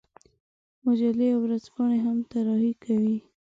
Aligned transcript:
مجلې 0.83 1.27
او 1.33 1.39
ورځپاڼې 1.43 1.97
هم 2.05 2.17
طراحي 2.31 2.73
کوي. 2.83 3.15